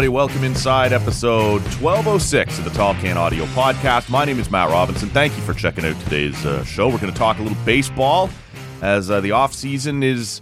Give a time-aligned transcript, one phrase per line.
[0.00, 0.16] Everybody.
[0.16, 4.08] Welcome inside episode 1206 of the Tall Can Audio Podcast.
[4.08, 5.10] My name is Matt Robinson.
[5.10, 6.88] Thank you for checking out today's uh, show.
[6.88, 8.30] We're going to talk a little baseball
[8.80, 10.40] as uh, the off season is.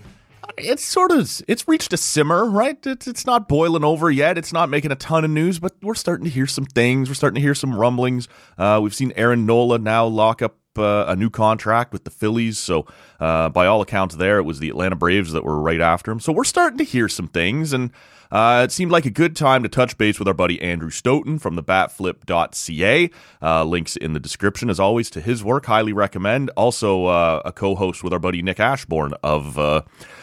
[0.58, 2.78] It's sort of it's reached a simmer, right?
[2.86, 4.38] It's, it's not boiling over yet.
[4.38, 7.10] It's not making a ton of news, but we're starting to hear some things.
[7.10, 8.28] We're starting to hear some rumblings.
[8.56, 12.58] Uh, we've seen Aaron Nola now lock up uh, a new contract with the Phillies.
[12.58, 12.86] So,
[13.18, 16.20] uh, by all accounts, there it was the Atlanta Braves that were right after him.
[16.20, 17.90] So, we're starting to hear some things, and
[18.30, 21.38] uh, it seemed like a good time to touch base with our buddy Andrew Stoeten
[21.38, 23.10] from the batflip.ca.
[23.40, 25.66] Uh, links in the description, as always, to his work.
[25.66, 26.50] Highly recommend.
[26.56, 29.82] Also, uh, a co host with our buddy Nick Ashbourne of uh,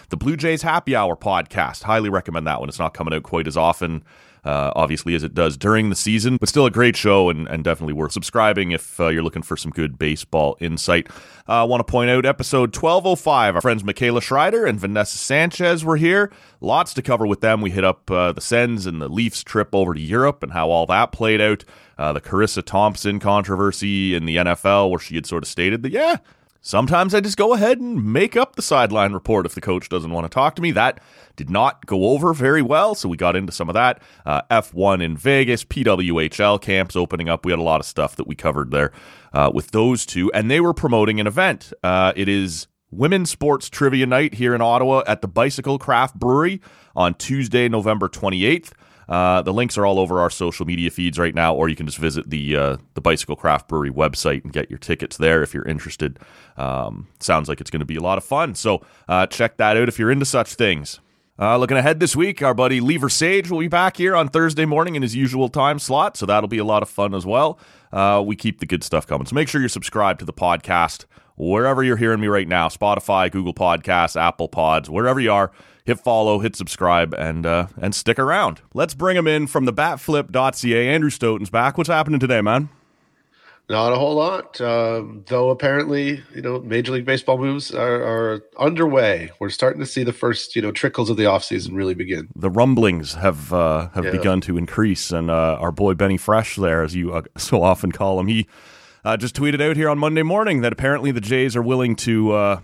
[0.09, 1.83] the Blue Jays Happy Hour podcast.
[1.83, 2.69] Highly recommend that one.
[2.69, 4.03] It's not coming out quite as often
[4.45, 7.63] uh, obviously, as it does during the season, but still a great show and, and
[7.63, 11.09] definitely worth subscribing if uh, you're looking for some good baseball insight.
[11.49, 13.55] Uh, I want to point out episode 1205.
[13.55, 16.31] Our friends Michaela Schreider and Vanessa Sanchez were here.
[16.61, 17.61] Lots to cover with them.
[17.61, 20.69] We hit up uh, the Sens and the Leafs trip over to Europe and how
[20.69, 21.65] all that played out.
[21.97, 25.91] Uh, the Carissa Thompson controversy in the NFL, where she had sort of stated that,
[25.91, 26.17] yeah,
[26.67, 30.09] Sometimes I just go ahead and make up the sideline report if the coach doesn't
[30.09, 30.71] want to talk to me.
[30.71, 30.99] That
[31.35, 34.01] did not go over very well, so we got into some of that.
[34.25, 37.45] Uh, F1 in Vegas, PWHL camps opening up.
[37.45, 38.91] We had a lot of stuff that we covered there
[39.31, 41.71] uh, with those two, and they were promoting an event.
[41.83, 46.61] Uh, it is Women's Sports Trivia Night here in Ottawa at the Bicycle Craft Brewery
[46.95, 48.71] on Tuesday, November 28th.
[49.07, 51.85] Uh, the links are all over our social media feeds right now, or you can
[51.85, 55.53] just visit the uh, the Bicycle Craft Brewery website and get your tickets there if
[55.53, 56.19] you're interested.
[56.57, 59.77] Um, sounds like it's going to be a lot of fun, so uh, check that
[59.77, 60.99] out if you're into such things.
[61.37, 64.63] Uh, looking ahead this week, our buddy Lever Sage will be back here on Thursday
[64.63, 67.59] morning in his usual time slot, so that'll be a lot of fun as well.
[67.91, 71.05] Uh, we keep the good stuff coming, so make sure you're subscribed to the podcast
[71.35, 75.51] wherever you're hearing me right now Spotify, Google Podcasts, Apple Pods, wherever you are
[75.85, 78.61] hit follow, hit subscribe, and uh, and stick around.
[78.73, 80.87] Let's bring him in from the batflip.ca.
[80.87, 81.77] Andrew Stoeten's back.
[81.77, 82.69] What's happening today, man?
[83.67, 85.49] Not a whole lot, uh, though.
[85.49, 89.31] Apparently, you know, Major League Baseball moves are, are, underway.
[89.39, 92.27] We're starting to see the first, you know, trickles of the offseason really begin.
[92.35, 94.11] The rumblings have uh, have yeah.
[94.11, 97.91] begun to increase, and uh, our boy Benny Fresh, there, as you uh, so often
[97.91, 98.45] call him, he
[99.05, 102.33] uh, just tweeted out here on Monday morning that apparently the Jays are willing to
[102.33, 102.59] uh,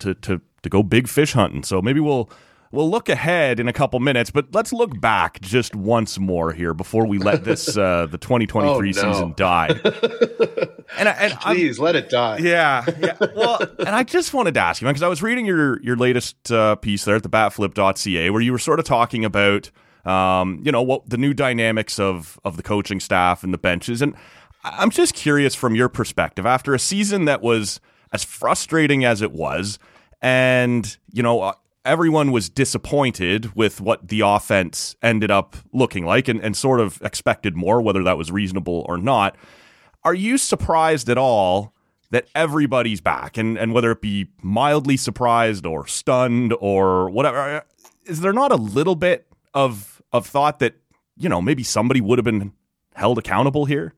[0.00, 1.62] to to to go big fish hunting.
[1.62, 2.28] So maybe we'll
[2.72, 6.74] we'll look ahead in a couple minutes, but let's look back just once more here
[6.74, 9.12] before we let this uh, the 2023 oh, no.
[9.12, 9.68] season die.
[10.98, 12.38] and, and please I'm, let it die.
[12.38, 13.16] Yeah, yeah.
[13.20, 16.50] Well, and I just wanted to ask you because I was reading your your latest
[16.50, 19.70] uh, piece there at the Batflip.ca where you were sort of talking about
[20.04, 24.02] um, you know what the new dynamics of of the coaching staff and the benches,
[24.02, 24.14] and
[24.64, 27.80] I'm just curious from your perspective after a season that was
[28.12, 29.78] as frustrating as it was
[30.22, 31.52] and you know uh,
[31.84, 37.00] everyone was disappointed with what the offense ended up looking like and, and sort of
[37.02, 39.36] expected more whether that was reasonable or not
[40.04, 41.72] are you surprised at all
[42.10, 43.36] that everybody's back?
[43.36, 47.60] And, and whether it be mildly surprised or stunned or whatever uh,
[48.04, 50.74] is there not a little bit of of thought that
[51.16, 52.52] you know maybe somebody would have been
[52.94, 53.94] held accountable here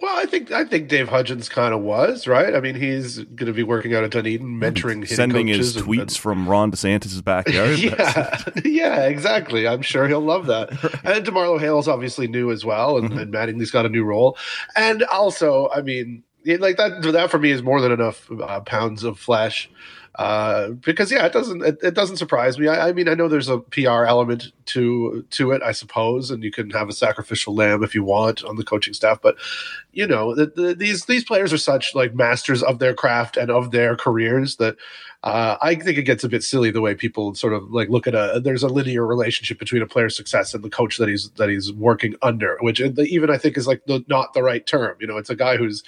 [0.00, 2.54] well, I think I think Dave Hudgens kind of was right.
[2.54, 6.00] I mean, he's going to be working out at Dunedin, mentoring, sending his and, tweets
[6.00, 7.78] and, from Ron DeSantis' backyard.
[7.80, 9.66] yeah, yeah, exactly.
[9.66, 10.70] I'm sure he'll love that.
[11.08, 13.18] And DeMarlo Hale's obviously new as well, and, mm-hmm.
[13.18, 14.36] and Mattingly's got a new role.
[14.76, 17.02] And also, I mean, like that.
[17.02, 19.68] That for me is more than enough uh, pounds of flesh
[20.18, 22.66] uh, because yeah, it doesn't it, it doesn't surprise me.
[22.66, 26.42] I, I, mean, I know there's a PR element to to it, I suppose, and
[26.42, 29.20] you can have a sacrificial lamb if you want on the coaching staff.
[29.22, 29.36] But
[29.92, 33.48] you know, the, the, these these players are such like masters of their craft and
[33.48, 34.76] of their careers that
[35.22, 38.06] uh, I think it gets a bit silly the way people sort of like look
[38.08, 41.30] at a there's a linear relationship between a player's success and the coach that he's
[41.30, 44.96] that he's working under, which even I think is like the, not the right term.
[45.00, 45.84] You know, it's a guy who's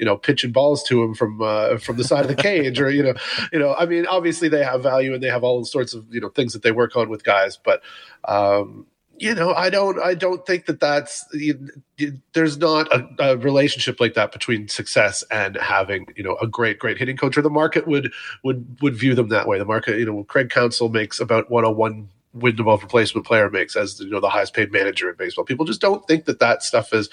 [0.00, 2.90] you know pitching balls to him from uh, from the side of the cage or
[2.90, 3.14] you know
[3.52, 6.20] you know I mean obviously they have value and they have all sorts of you
[6.20, 7.82] know things that they work on with guys but
[8.24, 8.86] um,
[9.18, 11.68] you know I don't I don't think that that's you,
[11.98, 16.46] you, there's not a, a, relationship like that between success and having you know a
[16.46, 18.10] great great hitting coach or the market would
[18.42, 19.58] would would view them that way.
[19.58, 24.10] The market you know Craig Counsell makes about 101 win replacement player makes as you
[24.10, 25.44] know the highest paid manager in baseball.
[25.44, 27.08] People just don't think that that stuff is,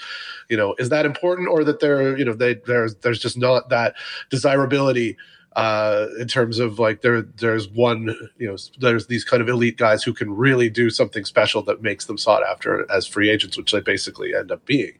[0.48, 3.68] you know, is that important or that they're you know they there's there's just not
[3.70, 3.94] that
[4.30, 5.16] desirability
[5.56, 9.76] uh, in terms of like there there's one you know there's these kind of elite
[9.76, 13.56] guys who can really do something special that makes them sought after as free agents,
[13.56, 14.92] which they basically end up being.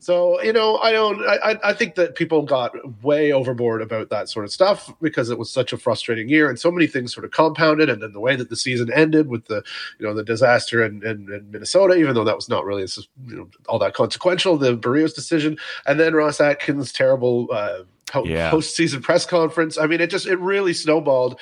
[0.00, 1.20] So you know, I don't.
[1.26, 2.72] I I think that people got
[3.02, 6.58] way overboard about that sort of stuff because it was such a frustrating year, and
[6.58, 7.90] so many things sort of compounded.
[7.90, 9.64] And then the way that the season ended with the
[9.98, 12.86] you know the disaster in, in, in Minnesota, even though that was not really
[13.26, 17.80] you know all that consequential, the Berríos decision, and then Ross Atkins' terrible uh,
[18.24, 18.52] yeah.
[18.52, 19.78] postseason press conference.
[19.78, 21.40] I mean, it just it really snowballed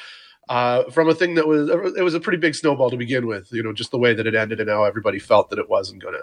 [0.49, 3.53] uh, from a thing that was it was a pretty big snowball to begin with.
[3.53, 6.03] You know, just the way that it ended and how everybody felt that it wasn't
[6.03, 6.23] gonna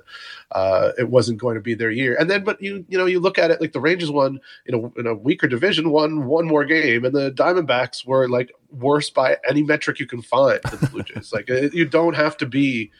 [0.51, 2.15] uh, it wasn't going to be their year.
[2.17, 4.75] And then, but you you know you look at it like the Rangers won in
[4.75, 9.09] a in a weaker division, won one more game, and the Diamondbacks were like worse
[9.09, 11.33] by any metric you can find than the Blue Jays.
[11.33, 12.91] like it, you don't have to be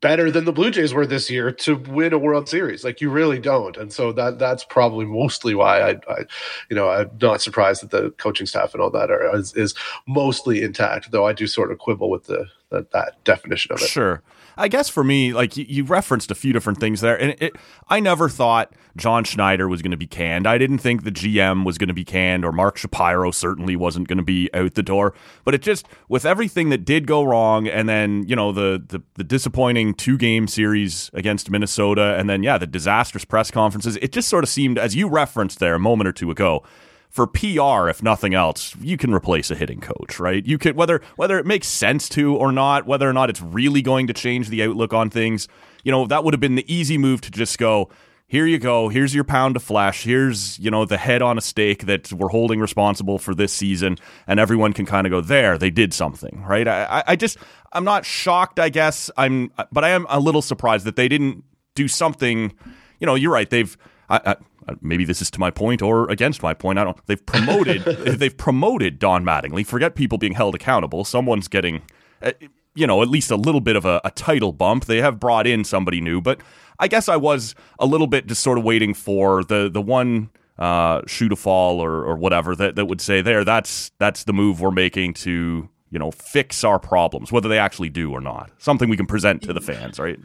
[0.00, 2.84] better than the Blue Jays were this year to win a World Series.
[2.84, 6.24] Like you really don't, and so that that's probably mostly why I, I
[6.68, 9.74] you know, I'm not surprised that the coaching staff and all that are is, is
[10.06, 11.10] mostly intact.
[11.10, 13.88] Though I do sort of quibble with the, the that definition of it.
[13.88, 14.22] Sure.
[14.58, 17.56] I guess for me, like you, referenced a few different things there, and it,
[17.88, 20.46] I never thought John Schneider was going to be canned.
[20.46, 24.08] I didn't think the GM was going to be canned, or Mark Shapiro certainly wasn't
[24.08, 25.14] going to be out the door.
[25.44, 29.00] But it just, with everything that did go wrong, and then you know the the,
[29.14, 34.10] the disappointing two game series against Minnesota, and then yeah, the disastrous press conferences, it
[34.10, 36.64] just sort of seemed, as you referenced there a moment or two ago,
[37.10, 40.44] for PR, if nothing else, you can replace a hitting coach, right?
[40.44, 43.82] You could whether whether it makes sense to or not, whether or not it's really
[43.82, 45.48] going to change the outlook on things.
[45.84, 47.88] You know, that would have been the easy move to just go,
[48.26, 51.40] here you go, here's your pound of flesh, here's, you know, the head on a
[51.40, 53.96] stake that we're holding responsible for this season,
[54.26, 56.68] and everyone can kind of go, there, they did something, right?
[56.68, 57.38] I, I just
[57.72, 59.10] I'm not shocked, I guess.
[59.16, 61.42] I'm but I am a little surprised that they didn't
[61.74, 62.52] do something.
[63.00, 63.48] You know, you're right.
[63.48, 63.76] They've
[64.10, 64.36] I, I,
[64.80, 66.78] maybe this is to my point or against my point.
[66.78, 67.06] I don't.
[67.06, 67.82] They've promoted.
[68.18, 69.66] they've promoted Don Mattingly.
[69.66, 71.04] Forget people being held accountable.
[71.04, 71.82] Someone's getting,
[72.22, 72.32] uh,
[72.74, 74.86] you know, at least a little bit of a, a title bump.
[74.86, 76.40] They have brought in somebody new, but
[76.78, 80.30] I guess I was a little bit just sort of waiting for the the one
[80.58, 83.44] uh, shoe to fall or or whatever that that would say there.
[83.44, 87.88] That's that's the move we're making to you know fix our problems, whether they actually
[87.88, 88.50] do or not.
[88.58, 90.18] Something we can present to the fans, right?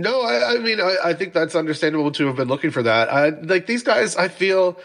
[0.00, 3.12] No, I, I mean, I, I, think that's understandable to have been looking for that.
[3.12, 4.78] I, like these guys, I feel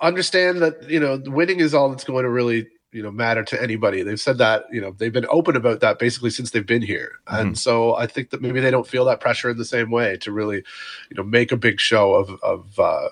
[0.00, 3.60] understand that you know winning is all that's going to really you know matter to
[3.60, 4.02] anybody.
[4.02, 7.12] They've said that you know they've been open about that basically since they've been here,
[7.26, 7.40] mm-hmm.
[7.40, 10.16] and so I think that maybe they don't feel that pressure in the same way
[10.18, 10.62] to really
[11.10, 12.78] you know make a big show of of.
[12.78, 13.08] Uh,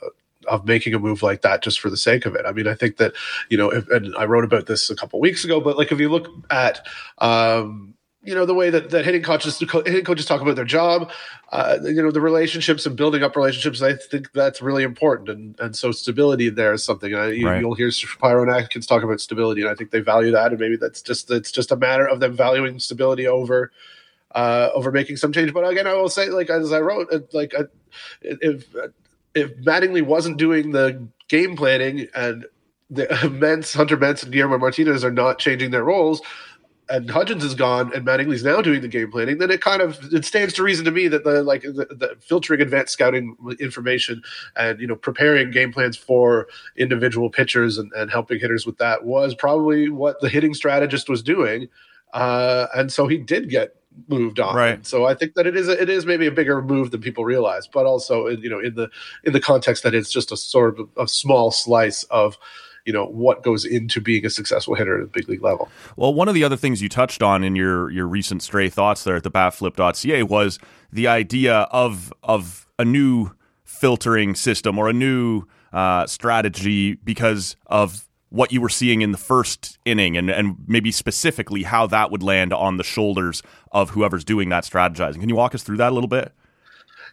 [0.49, 2.45] of making a move like that just for the sake of it.
[2.45, 3.13] I mean, I think that
[3.49, 6.01] you know, if, and I wrote about this a couple weeks ago, but like if
[6.01, 6.85] you look at
[7.19, 11.11] um, you know the way that, that hitting coaches hitting coaches talk about their job
[11.51, 15.29] uh, you know the relationships and building up relationships i think that's really important.
[15.29, 19.03] And and so stability there is something uh, you, will hear Shapiro and Atkins talk
[19.03, 20.53] about stability and i think they value that.
[20.53, 23.71] And maybe that's just it's just a matter of them valuing stability over
[24.35, 25.53] uh, over making some change.
[25.53, 27.55] But again i will say like as i wrote like
[28.23, 28.67] if
[29.35, 32.47] if mattingly wasn't doing the game planning and
[32.91, 36.21] the Mense, Hunter Mense, and Guillermo Martinez are not changing their roles
[36.89, 39.99] and Hudgens is gone and Mattingly's now doing the game planning, then it kind of
[40.13, 44.23] it stands to reason to me that the like the, the, filtering advanced scouting information
[44.57, 49.05] and you know preparing game plans for individual pitchers and, and helping hitters with that
[49.05, 51.69] was probably what the hitting strategist was doing.
[52.13, 53.77] Uh, and so he did get
[54.09, 54.55] moved on.
[54.55, 54.87] Right.
[54.87, 57.67] So I think that it is it is maybe a bigger move than people realize,
[57.67, 58.91] but also you know in the
[59.25, 62.37] in the context that it's just a sort of a small slice of
[62.85, 65.69] you know what goes into being a successful hitter at the big league level.
[65.97, 69.05] Well, one of the other things you touched on in your your recent stray thoughts
[69.05, 70.59] there at the batflip.ca was
[70.93, 73.31] the idea of of a new
[73.65, 79.19] filtering system or a new uh, strategy because of what you were seeing in the
[79.19, 84.25] first inning and, and maybe specifically how that would land on the shoulders of whoever's
[84.25, 85.21] doing that strategizing.
[85.21, 86.33] Can you walk us through that a little bit?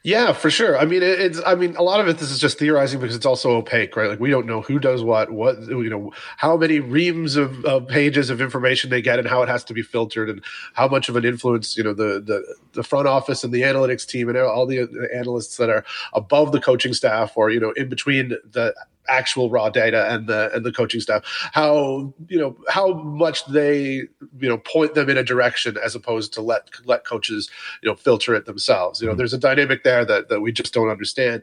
[0.03, 0.77] Yeah, for sure.
[0.77, 1.41] I mean, it's.
[1.45, 2.19] I mean, a lot of it.
[2.19, 4.09] This is just theorizing because it's also opaque, right?
[4.09, 7.85] Like we don't know who does what, what you know, how many reams of, of,
[7.87, 10.41] pages of information they get, and how it has to be filtered, and
[10.73, 14.07] how much of an influence you know the the, the front office and the analytics
[14.07, 17.89] team and all the analysts that are above the coaching staff or you know in
[17.89, 18.73] between the
[19.09, 24.03] actual raw data and the and the coaching staff how you know how much they
[24.39, 27.49] you know point them in a direction as opposed to let let coaches
[27.81, 29.17] you know filter it themselves you know mm-hmm.
[29.17, 31.41] there's a dynamic there that that we just don't understand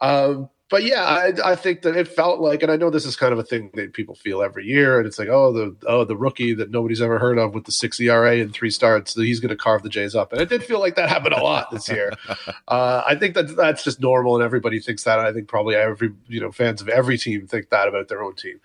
[0.00, 3.14] um, but yeah, I, I, think that it felt like, and I know this is
[3.14, 6.06] kind of a thing that people feel every year, and it's like, oh, the oh
[6.06, 9.38] the rookie that nobody's ever heard of with the six ERA and three starts, he's
[9.38, 11.70] going to carve the Jays up, and it did feel like that happened a lot
[11.70, 12.10] this year.
[12.68, 15.18] uh, I think that that's just normal, and everybody thinks that.
[15.18, 18.22] And I think probably every you know fans of every team think that about their
[18.22, 18.58] own team.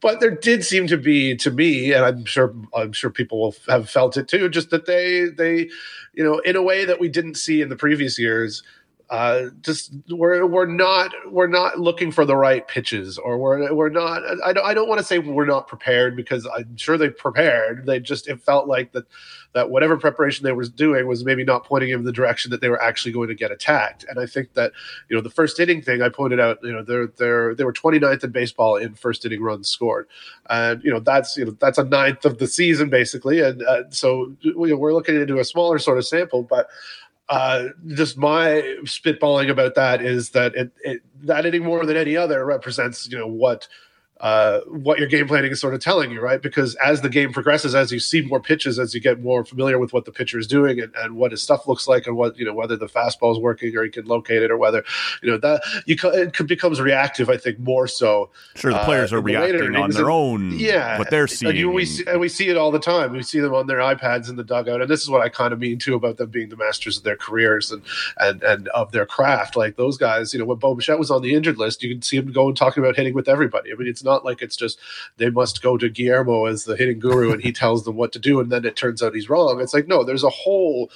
[0.00, 3.54] But there did seem to be, to me, and I'm sure I'm sure people will
[3.68, 5.70] have felt it too, just that they they,
[6.12, 8.64] you know, in a way that we didn't see in the previous years
[9.10, 13.88] uh, just we're we're not we're not looking for the right pitches, or we're we're
[13.88, 14.22] not.
[14.44, 17.86] I don't I don't want to say we're not prepared because I'm sure they prepared.
[17.86, 19.04] They just it felt like that
[19.52, 22.70] that whatever preparation they were doing was maybe not pointing in the direction that they
[22.70, 24.04] were actually going to get attacked.
[24.08, 24.72] And I think that
[25.08, 27.72] you know the first inning thing I pointed out, you know they're they're they were
[27.72, 30.08] 29th in baseball in first inning runs scored,
[30.48, 33.82] and you know that's you know that's a ninth of the season basically, and uh,
[33.90, 36.68] so you know, we're looking into a smaller sort of sample, but
[37.28, 42.16] uh, just my spitballing about that is that it, it, that any more than any
[42.16, 43.68] other represents you know what
[44.22, 46.40] uh, what your game planning is sort of telling you, right?
[46.40, 49.80] Because as the game progresses, as you see more pitches, as you get more familiar
[49.80, 52.38] with what the pitcher is doing and, and what his stuff looks like, and what
[52.38, 54.84] you know whether the fastball is working or he can locate it, or whether
[55.22, 57.28] you know that you it becomes reactive.
[57.28, 58.30] I think more so.
[58.54, 60.52] Sure, the players uh, are reacting on their own.
[60.56, 63.10] Yeah, what they're seeing, and we see, and we see it all the time.
[63.10, 65.52] We see them on their iPads in the dugout, and this is what I kind
[65.52, 67.82] of mean too about them being the masters of their careers and
[68.18, 69.56] and and of their craft.
[69.56, 72.02] Like those guys, you know, when Bo Bichette was on the injured list, you can
[72.02, 73.72] see him going talking about hitting with everybody.
[73.72, 74.78] I mean, it's not not like it's just
[75.16, 78.18] they must go to Guillermo as the hitting guru and he tells them what to
[78.18, 79.60] do and then it turns out he's wrong.
[79.60, 80.90] It's like no, there's a whole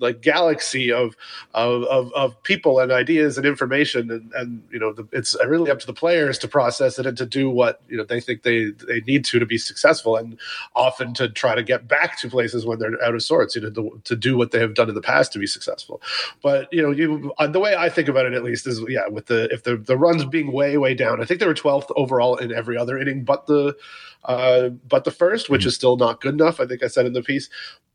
[0.00, 1.16] like galaxy of
[1.54, 4.10] of, of, of people and ideas and information.
[4.10, 7.16] And, and you know the, it's really up to the players to process it and
[7.18, 10.38] to do what you know they think they they need to to be successful and
[10.74, 13.70] often to try to get back to places when they're out of sorts you know
[13.70, 16.00] to, to do what they have done in the past to be successful.
[16.42, 19.26] But you know you the way I think about it at least is yeah with
[19.26, 22.36] the if the the runs being way way down I think they were 12th overall
[22.36, 23.76] in every other inning but the
[24.24, 26.60] uh, but the first, which is still not good enough.
[26.60, 27.48] I think I said in the piece,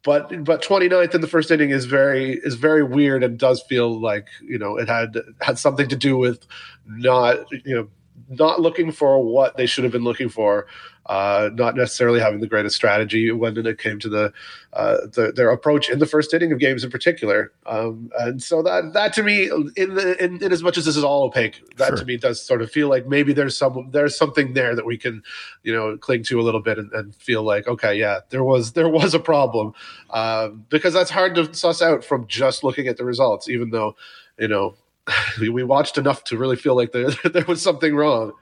[0.04, 4.00] but but 29th in the first inning is very is very weird and does feel
[4.00, 6.46] like you know it had had something to do with
[6.88, 7.88] not you know
[8.30, 10.68] not looking for what they should have been looking for
[11.08, 14.34] uh, not necessarily having the greatest strategy when it came to the,
[14.74, 17.52] uh, the their approach in the first inning of games in particular.
[17.66, 19.46] Um, and so that that to me,
[19.76, 21.98] in the in, in, as much as this is all opaque, that sure.
[21.98, 24.98] to me does sort of feel like maybe there's some there's something there that we
[24.98, 25.22] can,
[25.64, 28.74] you know, cling to a little bit and, and feel like okay, yeah, there was
[28.74, 29.74] there was a problem
[30.10, 33.96] um, because that's hard to suss out from just looking at the results, even though
[34.40, 34.76] you know
[35.40, 38.34] we watched enough to really feel like there there was something wrong.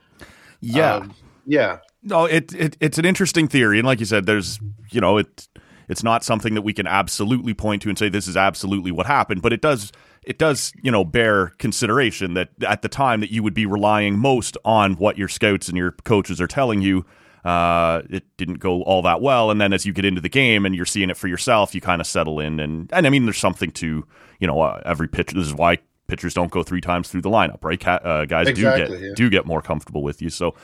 [0.60, 0.94] Yeah.
[0.94, 1.14] Um,
[1.46, 1.78] yeah.
[2.04, 5.48] No, it, it it's an interesting theory, and like you said, there's you know it
[5.88, 9.06] it's not something that we can absolutely point to and say this is absolutely what
[9.06, 9.90] happened, but it does
[10.22, 14.18] it does you know bear consideration that at the time that you would be relying
[14.18, 17.04] most on what your scouts and your coaches are telling you.
[17.44, 20.64] Uh, it didn't go all that well, and then as you get into the game
[20.64, 23.26] and you're seeing it for yourself, you kind of settle in, and and I mean,
[23.26, 24.06] there's something to
[24.40, 25.32] you know uh, every pitch.
[25.32, 27.86] This is why pitchers don't go three times through the lineup, right?
[27.86, 29.14] Uh, guys exactly, do get yeah.
[29.14, 30.54] do get more comfortable with you, so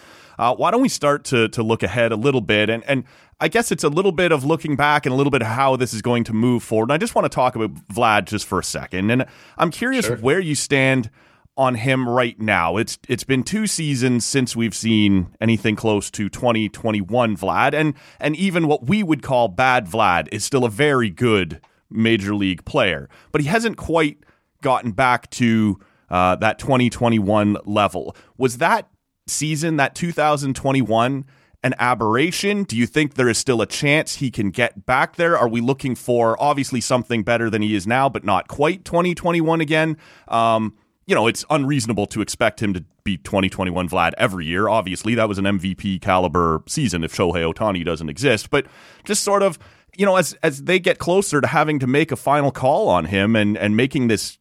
[0.40, 2.70] uh, why don't we start to to look ahead a little bit?
[2.70, 3.04] And and
[3.40, 5.76] I guess it's a little bit of looking back and a little bit of how
[5.76, 6.84] this is going to move forward.
[6.84, 9.10] And I just want to talk about Vlad just for a second.
[9.10, 9.26] And
[9.58, 10.16] I'm curious sure.
[10.16, 11.10] where you stand
[11.58, 12.78] on him right now.
[12.78, 18.34] It's it's been two seasons since we've seen anything close to 2021 Vlad, and and
[18.34, 23.10] even what we would call bad Vlad is still a very good major league player,
[23.30, 24.24] but he hasn't quite
[24.62, 25.78] gotten back to
[26.08, 28.16] uh, that 2021 level.
[28.38, 28.88] Was that
[29.30, 31.24] season, that 2021,
[31.62, 32.64] an aberration?
[32.64, 35.36] Do you think there is still a chance he can get back there?
[35.36, 39.60] Are we looking for obviously something better than he is now, but not quite 2021
[39.60, 39.96] again?
[40.28, 40.74] Um,
[41.06, 44.68] you know, it's unreasonable to expect him to be 2021 Vlad every year.
[44.68, 48.50] Obviously, that was an MVP caliber season if Shohei Ohtani doesn't exist.
[48.50, 48.66] But
[49.04, 49.58] just sort of,
[49.96, 53.06] you know, as as they get closer to having to make a final call on
[53.06, 54.38] him and and making this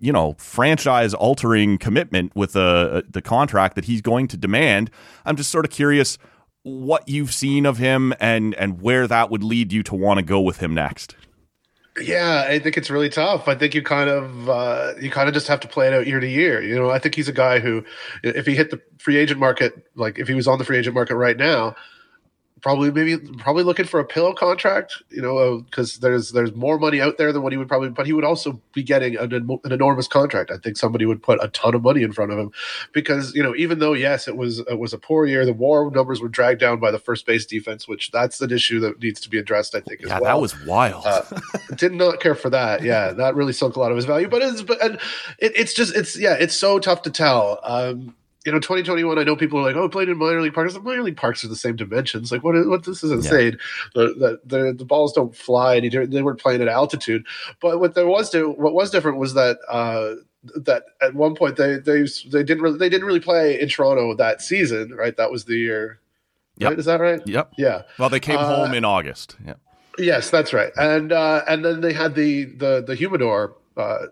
[0.00, 4.90] you know franchise altering commitment with uh, the contract that he's going to demand.
[5.24, 6.18] I'm just sort of curious
[6.62, 10.24] what you've seen of him and and where that would lead you to want to
[10.24, 11.16] go with him next.
[12.00, 13.48] Yeah, I think it's really tough.
[13.48, 16.06] I think you kind of uh, you kind of just have to play it out
[16.06, 16.62] year to year.
[16.62, 17.84] You know, I think he's a guy who,
[18.22, 20.94] if he hit the free agent market, like if he was on the free agent
[20.94, 21.74] market right now,
[22.62, 26.78] probably maybe probably looking for a pillow contract, you know, because uh, there's there's more
[26.78, 29.32] money out there than what he would probably, but he would also be getting an,
[29.32, 30.50] an, enormous contract.
[30.50, 32.50] I think somebody would put a ton of money in front of him
[32.92, 35.90] because you know even though yes it was it was a poor year, the WAR
[35.90, 39.20] numbers were dragged down by the first base defense, which that's an issue that needs
[39.20, 39.74] to be addressed.
[39.74, 40.36] I think as yeah, well.
[40.36, 41.04] that was wild.
[41.06, 41.22] uh,
[41.76, 42.82] did not care for that.
[42.82, 44.28] Yeah, that really sunk a lot of his value.
[44.28, 44.94] But it's but and
[45.38, 47.60] it, it's just it's yeah it's so tough to tell.
[47.62, 48.14] Um,
[48.46, 50.72] you know, 2021, I know people are like, oh, played in minor league parks.
[50.72, 52.30] The minor league parks are the same dimensions.
[52.30, 52.54] Like, what?
[52.68, 52.84] What?
[52.84, 53.58] This is insane.
[53.94, 54.04] Yeah.
[54.06, 55.76] The, the, the, the balls don't fly.
[55.76, 56.12] Any, different.
[56.12, 57.26] they weren't playing at altitude.
[57.60, 60.14] But what there was to, what was different was that uh,
[60.54, 64.14] that at one point they they they didn't really they didn't really play in Toronto
[64.14, 64.94] that season.
[64.94, 65.16] Right?
[65.16, 65.98] That was the year.
[66.58, 66.70] Yep.
[66.70, 66.78] Right?
[66.78, 67.20] Is that right?
[67.26, 67.54] Yep.
[67.58, 67.82] Yeah.
[67.98, 69.36] Well, they came uh, home in August.
[69.44, 69.54] Yeah.
[69.98, 70.72] Yes, that's right.
[70.76, 74.06] And uh, and then they had the the the humidor uh,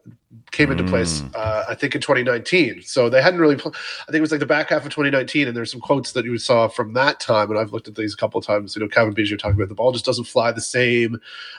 [0.50, 1.30] came into place, Mm.
[1.34, 2.82] uh, I think in 2019.
[2.82, 3.56] So they hadn't really.
[3.56, 6.12] Pl- I think it was like the back half of 2019, and there's some quotes
[6.12, 8.76] that you saw from that time, and I've looked at these a couple of times.
[8.76, 11.18] You know, Cavan Biggio talking about the ball just doesn't fly the same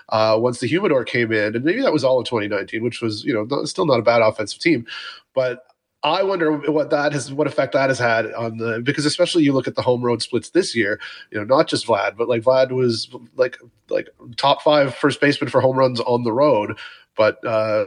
[0.09, 3.23] uh, once the humidor came in, and maybe that was all of 2019, which was
[3.23, 4.85] you know not, still not a bad offensive team,
[5.33, 5.63] but.
[6.03, 9.53] I wonder what that has, what effect that has had on the because especially you
[9.53, 10.99] look at the home road splits this year,
[11.31, 13.57] you know, not just Vlad, but like Vlad was like
[13.89, 16.77] like top five first baseman for home runs on the road,
[17.17, 17.85] but uh,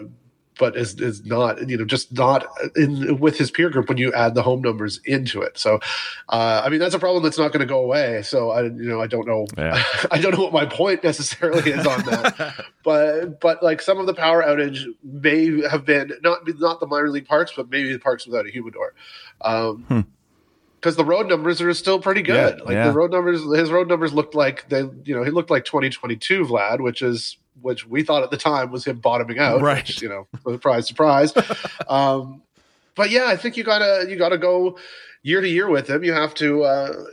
[0.58, 4.12] but is is not you know just not in with his peer group when you
[4.12, 5.56] add the home numbers into it.
[5.56, 5.78] So,
[6.28, 8.22] uh, I mean that's a problem that's not going to go away.
[8.22, 9.82] So I you know I don't know Yeah.
[10.10, 14.06] I don't know what my point necessarily is on that, but but like some of
[14.06, 17.98] the power outage may have been not not the minor league parks, but maybe the
[17.98, 18.94] parks without a humidor.
[19.40, 20.00] Um, Hmm.
[20.80, 22.58] because the road numbers are still pretty good.
[22.58, 22.88] Yeah, like yeah.
[22.88, 26.44] the road numbers, his road numbers looked like they, you know, he looked like 2022
[26.46, 29.60] Vlad, which is which we thought at the time was him bottoming out.
[29.60, 29.86] Right.
[29.86, 31.32] Which, you know, surprise, surprise.
[31.88, 32.42] um,
[32.94, 34.78] but yeah, I think you gotta you gotta go
[35.22, 36.04] year to year with him.
[36.04, 36.64] You have to.
[36.64, 37.04] Uh,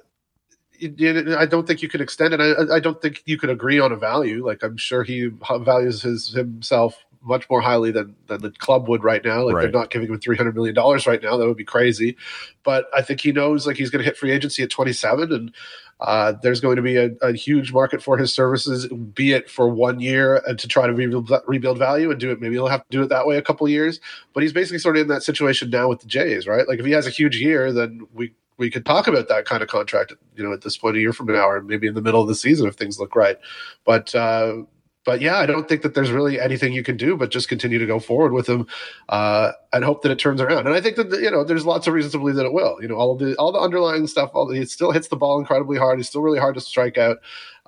[0.82, 2.42] I don't think you could extend it.
[2.42, 4.46] I, I don't think you could agree on a value.
[4.46, 5.30] Like I'm sure he
[5.62, 9.44] values his himself much more highly than than the club would right now.
[9.44, 9.62] Like Right.
[9.64, 11.38] they're not giving him three hundred million dollars right now.
[11.38, 12.16] That would be crazy.
[12.64, 15.54] But I think he knows like he's going to hit free agency at 27, and
[16.02, 19.70] uh, there's going to be a, a huge market for his services, be it for
[19.70, 22.42] one year and to try to rebuild, rebuild value and do it.
[22.42, 24.02] Maybe he'll have to do it that way a couple years.
[24.34, 26.68] But he's basically sort of in that situation now with the Jays, right?
[26.68, 29.62] Like if he has a huge year, then we we could talk about that kind
[29.62, 32.02] of contract, you know, at this point a year from now, or maybe in the
[32.02, 33.38] middle of the season if things look right.
[33.86, 34.64] But uh,
[35.06, 37.78] but yeah, I don't think that there's really anything you can do but just continue
[37.78, 38.68] to go forward with him
[39.08, 40.66] uh, and hope that it turns around.
[40.66, 42.82] And I think that you know there's lots of reasons to believe that it will.
[42.82, 44.32] You know, all the all the underlying stuff.
[44.34, 46.00] All the, he still hits the ball incredibly hard.
[46.00, 47.18] He's still really hard to strike out.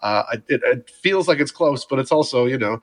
[0.01, 2.81] Uh, it, it feels like it's close, but it's also you know.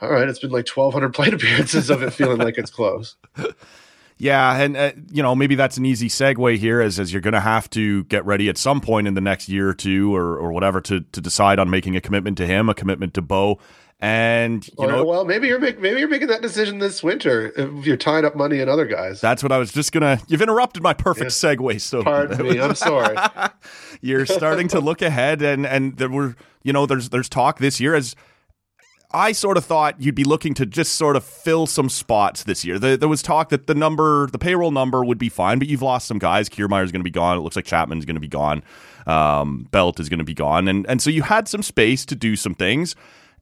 [0.00, 3.16] All right, it's been like 1,200 plate appearances of it feeling like it's close.
[4.18, 7.34] Yeah, and uh, you know maybe that's an easy segue here, as as you're going
[7.34, 10.36] to have to get ready at some point in the next year or two, or
[10.36, 13.60] or whatever, to to decide on making a commitment to him, a commitment to Bo,
[14.00, 17.86] and you know well, maybe you're make, maybe you're making that decision this winter if
[17.86, 19.20] you're tying up money in other guys.
[19.20, 20.20] that's what I was just gonna.
[20.26, 23.16] You've interrupted my perfect segue, so Pardon me, I'm sorry.
[24.00, 27.78] you're starting to look ahead, and and there were you know there's there's talk this
[27.80, 28.16] year as.
[29.10, 32.62] I sort of thought you'd be looking to just sort of fill some spots this
[32.64, 32.78] year.
[32.78, 35.80] The, there was talk that the number, the payroll number would be fine, but you've
[35.80, 36.50] lost some guys.
[36.50, 37.38] Kiermaier's going to be gone.
[37.38, 38.62] It looks like Chapman's going to be gone.
[39.06, 42.14] Um, Belt is going to be gone, and and so you had some space to
[42.14, 42.94] do some things.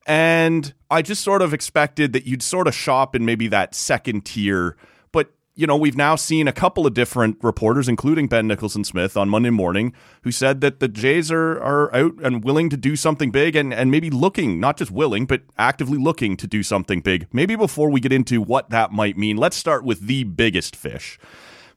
[0.07, 4.25] And I just sort of expected that you'd sort of shop in maybe that second
[4.25, 4.77] tier.
[5.59, 9.31] You know, we've now seen a couple of different reporters, including Ben Nicholson Smith on
[9.31, 13.31] Monday morning, who said that the Jays are, are out and willing to do something
[13.31, 17.27] big and, and maybe looking, not just willing, but actively looking to do something big.
[17.33, 21.19] Maybe before we get into what that might mean, let's start with the biggest fish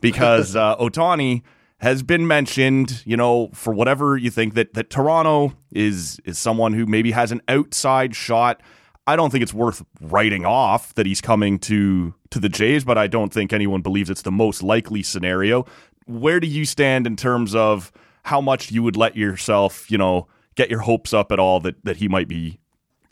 [0.01, 1.43] because uh, Ohtani
[1.79, 6.73] has been mentioned, you know, for whatever you think that that Toronto is is someone
[6.73, 8.61] who maybe has an outside shot.
[9.07, 12.97] I don't think it's worth writing off that he's coming to to the Jays, but
[12.97, 15.65] I don't think anyone believes it's the most likely scenario.
[16.05, 17.91] Where do you stand in terms of
[18.23, 21.83] how much you would let yourself, you know, get your hopes up at all that
[21.85, 22.59] that he might be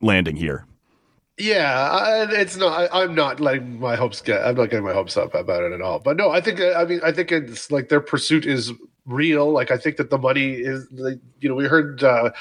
[0.02, 0.66] landing here?
[1.40, 2.92] Yeah, it's not.
[2.92, 4.44] I, I'm not letting my hopes get.
[4.44, 6.00] I'm not getting my hopes up about it at all.
[6.00, 6.60] But no, I think.
[6.60, 8.72] I mean, I think it's like their pursuit is
[9.08, 9.52] real.
[9.52, 10.88] Like I think that the money is.
[10.92, 12.32] Like, you know, we heard uh,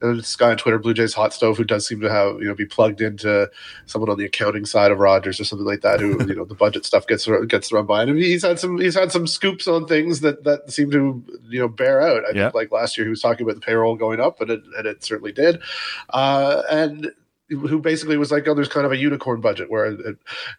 [0.00, 2.54] this guy on Twitter, Blue Jays Hot Stove, who does seem to have you know
[2.54, 3.50] be plugged into
[3.86, 6.00] someone on the accounting side of Rogers or something like that.
[6.00, 8.94] Who you know the budget stuff gets gets run by, and he's had some he's
[8.94, 12.24] had some scoops on things that that seem to you know bear out.
[12.24, 12.44] I Yeah.
[12.44, 14.86] think like last year he was talking about the payroll going up, and it and
[14.86, 15.60] it certainly did.
[16.10, 17.10] Uh, and
[17.48, 19.96] who basically was like, oh, there's kind of a unicorn budget where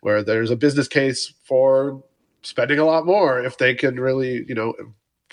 [0.01, 2.03] where there's a business case for
[2.43, 4.73] spending a lot more if they can really, you know,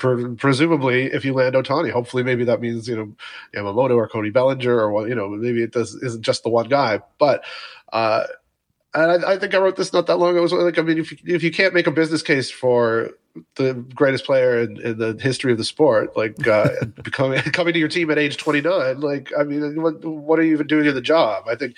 [0.01, 3.15] for, presumably if you land Ohtani, hopefully maybe that means you know
[3.55, 6.69] Yamamoto or Cody Bellinger or what you know maybe it does isn't just the one
[6.69, 7.45] guy, but.
[7.93, 8.25] uh
[8.95, 10.43] and I, I think I wrote this not that long ago.
[10.43, 13.11] Was like, I mean, if you, if you can't make a business case for
[13.55, 16.69] the greatest player in, in the history of the sport, like uh,
[17.03, 20.55] becoming coming to your team at age 29, like, I mean, what, what are you
[20.55, 21.45] even doing in the job?
[21.49, 21.77] I think,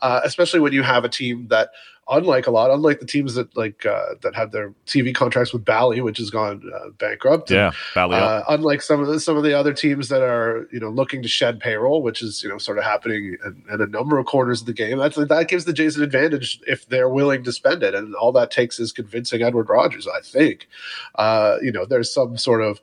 [0.00, 1.70] uh, especially when you have a team that,
[2.08, 5.64] unlike a lot, unlike the teams that like uh, that have their TV contracts with
[5.64, 7.50] Bally, which has gone uh, bankrupt.
[7.50, 8.22] Yeah, Valley up.
[8.48, 11.22] uh, unlike some of the some of the other teams that are you know looking
[11.22, 14.26] to shed payroll, which is you know sort of happening in, in a number of
[14.26, 17.52] corners of the game, that's that gives the Jays an advantage if they're willing to
[17.52, 20.06] spend it, and all that takes is convincing Edward Rogers.
[20.06, 20.68] I think,
[21.16, 22.80] uh, you know, there's some sort of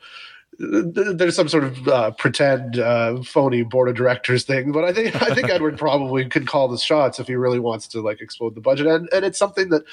[0.62, 5.22] there's some sort of uh, pretend uh, phony board of directors thing, but I think
[5.22, 8.56] I think Edward probably could call the shots if he really wants to like explode
[8.56, 9.84] the budget, and and it's something that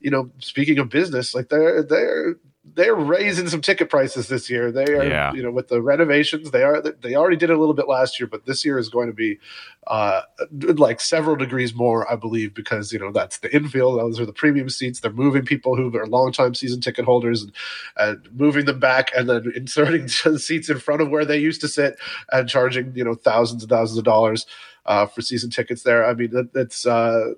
[0.00, 2.36] you know, speaking of business, like they're they're
[2.74, 4.70] they're raising some ticket prices this year.
[4.72, 5.32] They are, yeah.
[5.32, 6.82] you know, with the renovations, they are.
[6.82, 9.38] They already did a little bit last year, but this year is going to be
[9.86, 13.98] uh, like several degrees more, I believe, because you know that's the infield.
[13.98, 15.00] Those are the premium seats.
[15.00, 17.52] They're moving people who are longtime season ticket holders and,
[17.96, 21.68] and moving them back, and then inserting seats in front of where they used to
[21.68, 21.98] sit
[22.32, 24.46] and charging you know thousands and thousands of dollars
[24.86, 25.82] uh, for season tickets.
[25.82, 26.86] There, I mean, it, it's.
[26.86, 27.34] Uh,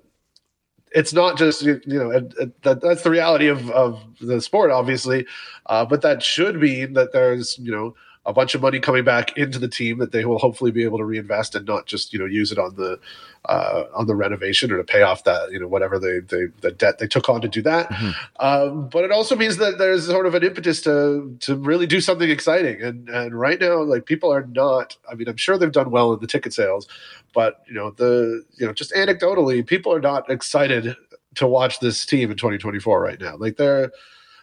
[0.91, 4.71] it's not just you know it, it, that, that's the reality of, of the sport
[4.71, 5.25] obviously.
[5.67, 7.95] Uh, but that should mean that there's you know
[8.25, 10.99] a bunch of money coming back into the team that they will hopefully be able
[10.99, 12.99] to reinvest and not just you know use it on the
[13.45, 16.71] uh, on the renovation or to pay off that you know whatever they, they the
[16.71, 17.89] debt they took on to do that.
[17.89, 18.11] Mm-hmm.
[18.45, 21.99] Um, but it also means that there's sort of an impetus to to really do
[21.99, 22.81] something exciting.
[22.81, 24.97] And and right now, like people are not.
[25.09, 26.87] I mean, I'm sure they've done well in the ticket sales,
[27.33, 30.95] but you know the you know just anecdotally, people are not excited
[31.35, 33.35] to watch this team in 2024 right now.
[33.37, 33.91] Like they're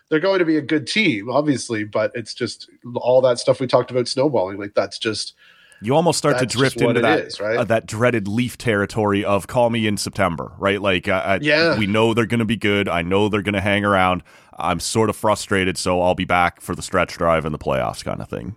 [0.08, 3.66] they're going to be a good team, obviously, but it's just all that stuff we
[3.66, 4.58] talked about snowballing.
[4.58, 5.34] Like that's just
[5.80, 7.58] you almost start to drift into that is, right?
[7.58, 10.82] uh, that dreaded Leaf territory of call me in September, right?
[10.82, 12.88] Like, uh, yeah, we know they're going to be good.
[12.88, 14.22] I know they're going to hang around.
[14.58, 18.04] I'm sort of frustrated, so I'll be back for the stretch drive and the playoffs,
[18.04, 18.56] kind of thing.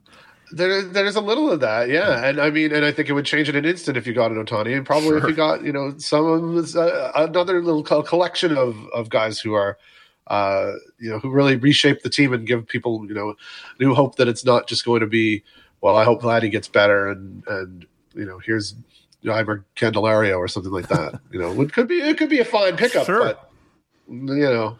[0.51, 2.25] There, there's a little of that, yeah.
[2.25, 4.31] And I mean, and I think it would change in an instant if you got
[4.31, 5.17] an Ohtani, and probably sure.
[5.19, 9.77] if you got, you know, some uh, another little collection of of guys who are
[10.27, 13.35] uh, you know, who really reshape the team and give people, you know,
[13.79, 15.43] new hope that it's not just going to be,
[15.81, 18.75] well, I hope Vladdy gets better and and you know, here's
[19.23, 21.19] Jeimer Candelario or something like that.
[21.31, 23.23] you know, it could be it could be a fine pickup, sure.
[23.23, 23.51] but
[24.07, 24.77] you know,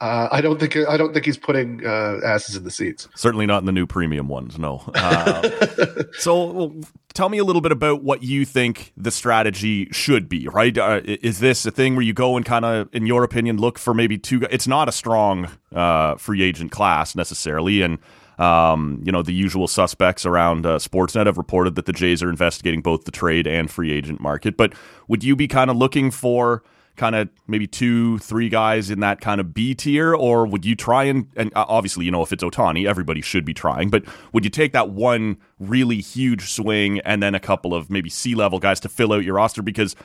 [0.00, 3.08] uh, I don't think I don't think he's putting uh, asses in the seats.
[3.14, 4.58] Certainly not in the new premium ones.
[4.58, 4.82] No.
[4.94, 6.74] Uh, so, well,
[7.14, 10.48] tell me a little bit about what you think the strategy should be.
[10.48, 10.76] Right?
[10.76, 13.78] Uh, is this a thing where you go and kind of, in your opinion, look
[13.78, 14.46] for maybe two?
[14.50, 17.98] It's not a strong uh, free agent class necessarily, and
[18.38, 22.28] um, you know the usual suspects around uh, Sportsnet have reported that the Jays are
[22.28, 24.56] investigating both the trade and free agent market.
[24.56, 24.74] But
[25.08, 26.62] would you be kind of looking for?
[26.96, 30.76] Kind of maybe two, three guys in that kind of B tier, or would you
[30.76, 34.04] try and and uh, obviously you know if it's Ohtani, everybody should be trying, but
[34.32, 38.34] would you take that one really huge swing and then a couple of maybe C
[38.34, 39.96] level guys to fill out your roster because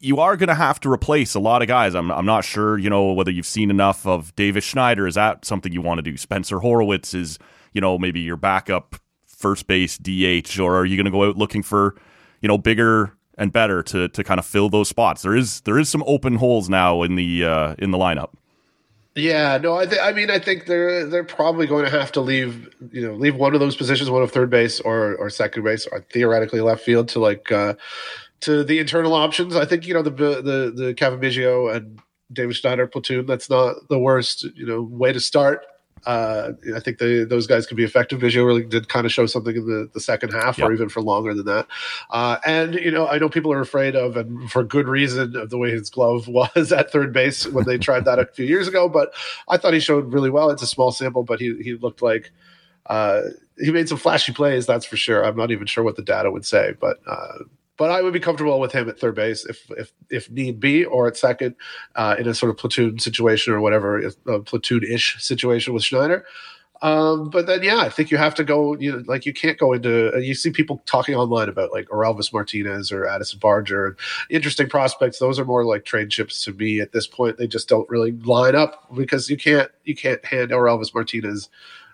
[0.00, 1.94] you are going to have to replace a lot of guys.
[1.94, 5.06] I'm I'm not sure you know whether you've seen enough of Davis Schneider.
[5.06, 6.16] Is that something you want to do?
[6.16, 7.38] Spencer Horwitz is
[7.72, 11.36] you know maybe your backup first base DH, or are you going to go out
[11.36, 11.94] looking for
[12.40, 15.22] you know bigger and better to to kind of fill those spots.
[15.22, 18.30] There is there is some open holes now in the uh, in the lineup.
[19.16, 22.20] Yeah, no, I, th- I mean, I think they're they're probably going to have to
[22.20, 25.64] leave, you know, leave one of those positions, one of third base or or second
[25.64, 27.74] base, or theoretically left field to like uh,
[28.40, 29.56] to the internal options.
[29.56, 31.98] I think you know the the the Cavan Biggio and
[32.32, 33.26] Davis Schneider platoon.
[33.26, 35.64] That's not the worst, you know, way to start
[36.06, 38.20] uh, I think they, those guys could be effective.
[38.20, 40.68] Biggio really did kind of show something in the, the second half, yep.
[40.68, 41.66] or even for longer than that.
[42.10, 45.50] Uh, and you know, I know people are afraid of, and for good reason, of
[45.50, 48.68] the way his glove was at third base when they tried that a few years
[48.68, 48.88] ago.
[48.88, 49.12] But
[49.48, 50.50] I thought he showed really well.
[50.50, 52.30] It's a small sample, but he he looked like
[52.86, 53.22] uh,
[53.58, 54.66] he made some flashy plays.
[54.66, 55.24] That's for sure.
[55.24, 57.44] I'm not even sure what the data would say, but uh,
[57.80, 60.84] but I would be comfortable with him at third base if if if need be,
[60.84, 61.56] or at second
[61.96, 66.26] uh, in a sort of platoon situation or whatever, a platoon ish situation with Schneider.
[66.82, 68.76] Um, but then, yeah, I think you have to go.
[68.76, 70.14] You know, like you can't go into.
[70.14, 73.96] Uh, you see people talking online about like Orelvis Martinez or Addison Barger,
[74.28, 75.18] interesting prospects.
[75.18, 77.38] Those are more like trade chips to me at this point.
[77.38, 81.48] They just don't really line up because you can't you can't hand Orelvis Martinez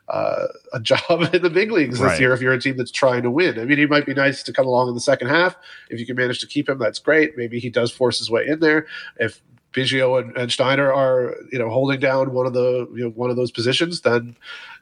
[0.08, 2.20] uh, a job in the big leagues this right.
[2.20, 3.58] year if you're a team that's trying to win.
[3.58, 5.56] I mean, he might be nice to come along in the second half.
[5.90, 7.36] If you can manage to keep him, that's great.
[7.36, 8.86] Maybe he does force his way in there.
[9.18, 9.42] If
[9.72, 13.30] Biggio and, and Schneider are, you know, holding down one of the, you know, one
[13.30, 14.36] of those positions, then,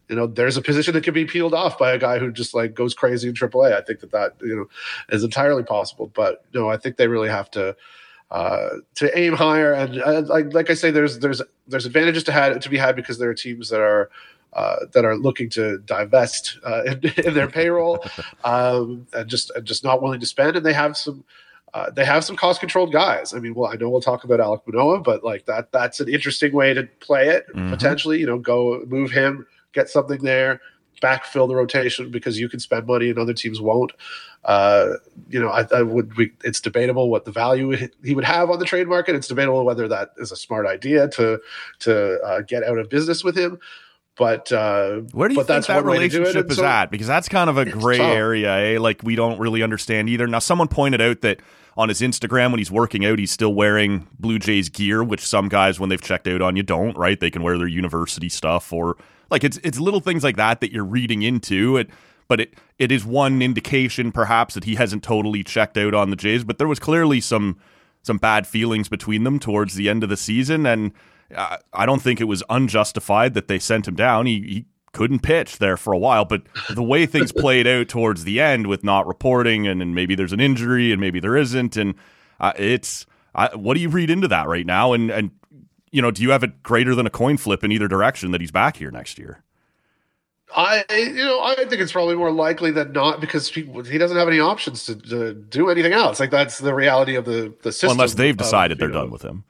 [0.08, 2.54] you know, there's a position that can be peeled off by a guy who just
[2.54, 3.72] like goes crazy in AAA.
[3.72, 4.66] I think that that, you know,
[5.08, 6.10] is entirely possible.
[6.14, 7.74] But, you know, I think they really have to,
[8.30, 9.72] uh, to aim higher.
[9.72, 12.94] And uh, like, like I say, there's, there's, there's advantages to had to be had
[12.94, 14.10] because there are teams that are,
[14.54, 18.04] uh, that are looking to divest uh, in, in, their payroll
[18.44, 20.56] um, and just and just not willing to spend.
[20.56, 21.24] And they have some
[21.74, 23.34] uh, they have some cost controlled guys.
[23.34, 26.08] I mean, well, I know we'll talk about Alek Manoah, but like that that's an
[26.08, 27.70] interesting way to play it mm-hmm.
[27.70, 28.20] potentially.
[28.20, 30.60] You know, go move him, get something there,
[31.02, 33.92] backfill the rotation because you can spend money and other teams won't.
[34.44, 34.94] Uh,
[35.28, 36.16] you know, I, I would.
[36.16, 39.16] We, it's debatable what the value he would have on the trade market.
[39.16, 41.40] It's debatable whether that is a smart idea to
[41.80, 43.58] to uh, get out of business with him.
[44.16, 46.64] But uh, where do you think that one way to do it, relationship is so-
[46.64, 46.90] at?
[46.90, 48.78] Because that's kind of a gray area, eh?
[48.78, 50.26] Like we don't really understand either.
[50.26, 51.40] Now, someone pointed out that
[51.76, 55.48] on his Instagram when he's working out, he's still wearing Blue Jays gear, which some
[55.48, 56.96] guys, when they've checked out on you, don't.
[56.96, 57.18] Right?
[57.18, 58.96] They can wear their university stuff or
[59.30, 61.90] like it's it's little things like that that you're reading into it.
[62.28, 66.16] But it it is one indication, perhaps, that he hasn't totally checked out on the
[66.16, 66.44] Jays.
[66.44, 67.58] But there was clearly some
[68.02, 70.92] some bad feelings between them towards the end of the season, and
[71.34, 74.26] uh, I don't think it was unjustified that they sent him down.
[74.26, 78.24] He, he couldn't pitch there for a while, but the way things played out towards
[78.24, 81.76] the end with not reporting, and, and maybe there's an injury, and maybe there isn't,
[81.76, 81.94] and
[82.40, 84.92] uh, it's uh, what do you read into that right now?
[84.92, 85.30] And and
[85.90, 88.40] you know, do you have it greater than a coin flip in either direction that
[88.40, 89.44] he's back here next year?
[90.56, 94.16] I, you know, I think it's probably more likely than not because he, he doesn't
[94.16, 96.20] have any options to, to do anything else.
[96.20, 97.88] Like that's the reality of the the system.
[97.88, 99.44] Well, unless they've decided you they're know, done with him.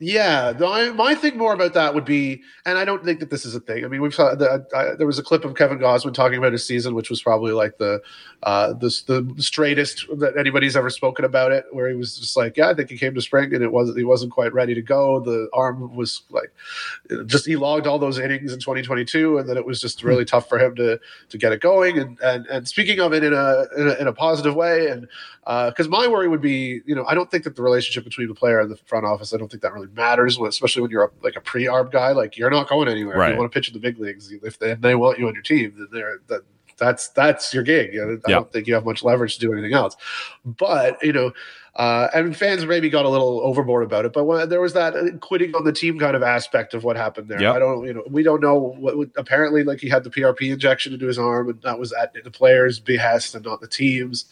[0.00, 3.46] Yeah, my, my thing more about that would be, and I don't think that this
[3.46, 3.84] is a thing.
[3.84, 6.50] I mean, we've saw the, I, there was a clip of Kevin Gausman talking about
[6.50, 8.02] his season, which was probably like the
[8.42, 12.56] uh, the the straightest that anybody's ever spoken about it, where he was just like,
[12.56, 14.82] yeah, I think he came to spring and it wasn't he wasn't quite ready to
[14.82, 15.20] go.
[15.20, 16.52] The arm was like
[17.26, 20.48] just he logged all those innings in 2022, and then it was just really tough
[20.48, 21.98] for him to to get it going.
[21.98, 25.06] And and and speaking of it in a in a, in a positive way, and
[25.46, 28.28] Uh, because my worry would be, you know, I don't think that the relationship between
[28.28, 31.04] the player and the front office, I don't think that really matters, especially when you're
[31.04, 32.12] a, like a pre-arb guy.
[32.12, 33.16] Like you're not going anywhere.
[33.28, 35.28] If you want to pitch in the big leagues, if they, if they want you
[35.28, 36.42] on your team, then they're that.
[36.76, 37.96] That's that's your gig.
[37.96, 39.94] I don't think you have much leverage to do anything else.
[40.44, 41.32] But you know,
[41.76, 44.12] uh, and fans maybe got a little overboard about it.
[44.12, 47.28] But when, there was that quitting on the team kind of aspect of what happened
[47.28, 47.40] there.
[47.42, 47.54] Yep.
[47.54, 49.08] I don't, you know, we don't know what.
[49.16, 52.30] Apparently, like he had the PRP injection into his arm, and that was at the
[52.30, 54.26] player's behest and not the team's.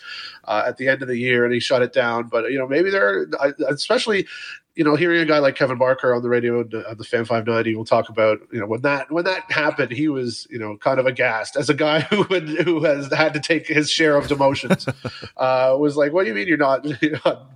[0.45, 2.29] Uh, at the end of the year, and he shut it down.
[2.29, 3.27] But you know, maybe there,
[3.69, 4.27] especially.
[4.75, 7.05] You know, hearing a guy like Kevin Barker on the radio on the, on the
[7.05, 10.59] Fan 590 will talk about, you know, when that when that happened, he was, you
[10.59, 13.91] know, kind of aghast as a guy who would, who has had to take his
[13.91, 14.89] share of demotions.
[15.37, 17.51] uh, was like, "What do you mean you're not you're not,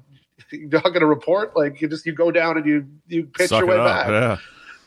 [0.52, 1.56] not going to report?
[1.56, 3.86] Like you just you go down and you you pitch Suck your way up.
[3.86, 4.36] back." Yeah.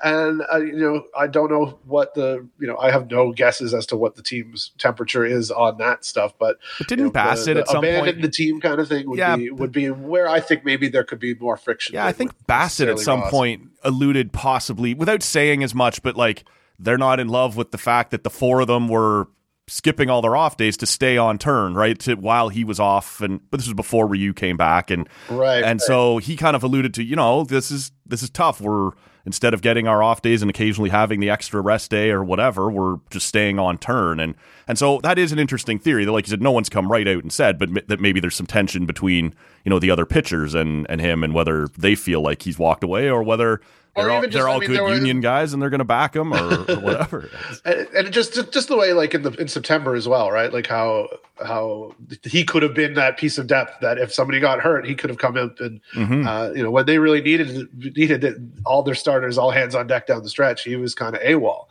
[0.02, 3.74] And uh, you know, I don't know what the you know, I have no guesses
[3.74, 6.34] as to what the team's temperature is on that stuff.
[6.40, 8.22] But But didn't know, Bassitt the, the at some abandon point?
[8.22, 11.04] the team kind of thing would Yeah, be would be where I think maybe there
[11.04, 11.96] could be more friction.
[11.96, 13.32] Yeah, I think Bassitt at some Ross.
[13.32, 16.46] point alluded possibly without saying as much, but like
[16.80, 19.28] they're not in love with the fact that the four of them were
[19.68, 22.00] skipping all their off days to stay on turn, right?
[22.00, 25.64] To while he was off and but this was before Ryu came back and right?
[25.64, 28.62] and so he kind of alluded to, you know, this is this is tough.
[28.62, 28.92] We're
[29.30, 32.68] instead of getting our off days and occasionally having the extra rest day or whatever,
[32.68, 34.20] we're just staying on turn.
[34.20, 34.34] And
[34.68, 36.04] and so that is an interesting theory.
[36.04, 38.20] That, like you said, no one's come right out and said, but m- that maybe
[38.20, 39.36] there's some tension between
[39.70, 42.84] you know the other pitchers and and him, and whether they feel like he's walked
[42.84, 43.62] away or whether.
[43.96, 45.84] Or They're all, just, they're I mean, good were- union guys, and they're going to
[45.84, 46.38] back him, or,
[46.72, 47.28] or whatever.
[47.66, 50.54] and, and just just the way like in the in September as well, right?
[50.54, 51.10] Like how
[51.44, 54.94] how he could have been that piece of depth that if somebody got hurt, he
[54.96, 56.26] could have come out and Mhm.
[56.26, 59.88] uh, you know when they really needed needed it, all their starters, all hands on
[59.88, 60.64] deck down the stretch.
[60.64, 61.66] He was kind of AWOL.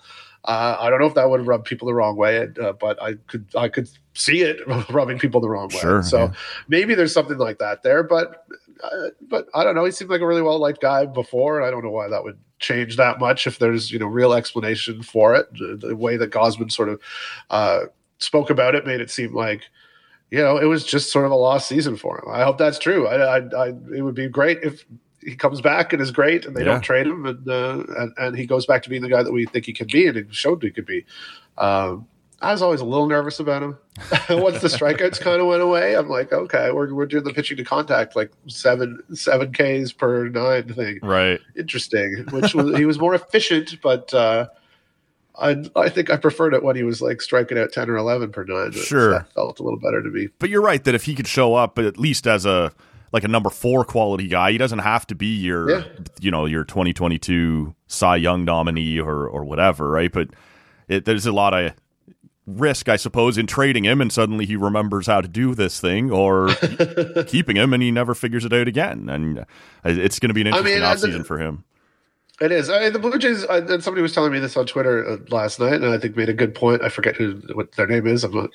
[0.49, 3.17] Uh, I don't know if that would rub people the wrong way, uh, but I
[3.27, 5.79] could I could see it rubbing people the wrong way.
[5.79, 6.33] Sure, so yeah.
[6.69, 8.47] maybe there's something like that there, but
[8.83, 9.85] uh, but I don't know.
[9.85, 12.25] He seemed like a really well liked guy before, and I don't know why that
[12.25, 15.53] would change that much if there's you know real explanation for it.
[15.53, 17.01] The, the way that Gausman sort of
[17.51, 17.81] uh,
[18.17, 19.65] spoke about it made it seem like
[20.31, 22.33] you know it was just sort of a lost season for him.
[22.33, 23.07] I hope that's true.
[23.07, 24.87] I, I, I it would be great if
[25.29, 26.73] he comes back and is great, and they Yeah.
[26.73, 29.33] don't trade him, and, uh, and and he goes back to being the guy that
[29.33, 31.05] we think he can be, and he showed he could be.
[31.57, 32.07] Um,
[32.41, 33.79] I was always a little nervous about him.
[34.31, 37.57] Once the strikeouts kind of went away, I'm like, okay, we're, we're doing the pitching
[37.57, 41.01] to contact like seven seven Ks per nine thing.
[41.03, 41.41] right.
[41.57, 42.25] Interesting.
[42.31, 44.47] Which was he was more efficient, but uh,
[45.37, 48.31] I I think I preferred it when he was like striking out ten or eleven
[48.31, 48.71] per nine.
[48.71, 49.11] Sure.
[49.11, 50.29] that felt a little better to me.
[50.39, 52.71] But you're right that if he could show up at least as a
[53.13, 55.83] like a number four quality guy, he doesn't have to be your Yeah.
[56.21, 60.13] you know your 2022 Cy Young nominee or or whatever, right?
[60.13, 60.29] But
[60.89, 61.73] it, there's a lot of
[62.47, 66.11] risk, I suppose, in trading him, and suddenly he remembers how to do this thing,
[66.11, 66.49] or
[67.27, 69.09] keeping him and he never figures it out again.
[69.11, 69.45] And
[69.85, 71.65] it's going to be an I interesting mean, uh, offseason for him.
[72.41, 72.71] It is.
[72.71, 73.45] I the Blue Jays.
[73.45, 76.17] Uh, and somebody was telling me this on Twitter uh, last night, and I think
[76.17, 76.83] made a good point.
[76.83, 78.23] I forget who what their name is.
[78.23, 78.51] I'm not.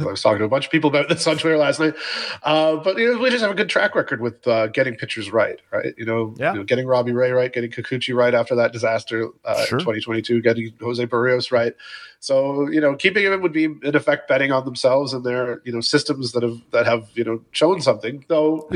[0.00, 1.94] I was talking to a bunch of people about this on Twitter last night.
[2.42, 4.96] Uh, but you know, the Blue Jays have a good track record with uh, getting
[4.96, 5.60] pitchers right.
[5.70, 5.94] Right.
[5.98, 6.52] You know, Yeah.
[6.52, 9.78] you know, getting Robbie Ray right, getting Kikuchi right after that disaster uh, Sure.
[9.78, 11.74] in 2022, getting Jose Berríos right.
[12.20, 15.72] So you know, keeping him would be in effect betting on themselves and their you
[15.72, 18.24] know systems that have that have you know shown something.
[18.26, 18.68] Though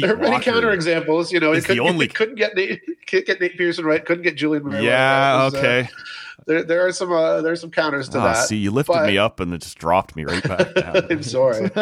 [0.00, 1.30] there are many Walker counter examples.
[1.30, 4.04] You know, it couldn't, only- couldn't get Nate, get Nate Pearson right.
[4.04, 4.64] Couldn't get Julian.
[4.64, 4.84] Murray right.
[4.84, 5.88] Yeah, That was, uh, okay.
[6.46, 8.46] there, there are some uh, there are some counters to Ah, that.
[8.48, 11.06] see, you lifted but- me up and it just dropped me right back down.
[11.10, 11.70] I'm sorry.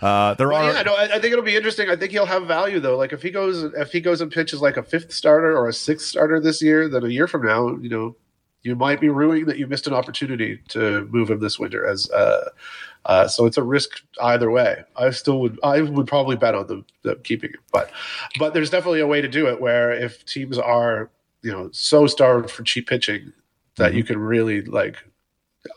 [0.00, 1.90] Uh, there Well, are yeah, no, I, I think it'll be interesting.
[1.90, 2.96] I think he'll have value though.
[2.96, 5.72] Like if he goes, if he goes and pitches like a fifth starter or a
[5.72, 8.16] sixth starter this year, then a year from now, you know,
[8.62, 11.86] you might be ruining that you missed an opportunity to move him this winter.
[11.86, 12.50] As uh,
[13.08, 14.84] uh, so, it's a risk either way.
[14.96, 17.90] I still would, I would probably bet on them, them keeping him, but
[18.38, 21.10] but there's definitely a way to do it where if teams are,
[21.42, 23.32] you know, so starved for cheap pitching
[23.76, 25.02] that you can really like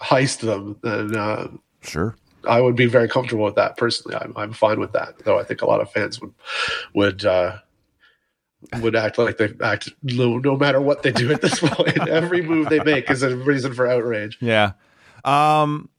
[0.02, 1.16] heist them, then.
[1.16, 1.48] Uh,
[1.82, 2.16] sure.
[2.48, 4.18] I would be very comfortable with that personally.
[4.20, 5.40] I'm I'm fine with that, though.
[5.40, 6.34] I think a lot of fans would
[6.94, 7.58] would uh,
[8.80, 12.08] would act like they act no, no matter what they do at this point.
[12.08, 14.38] Every move they make is a reason for outrage.
[14.42, 14.74] Yeah.
[15.24, 15.90] Um,